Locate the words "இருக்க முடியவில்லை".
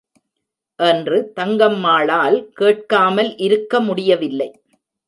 3.37-4.51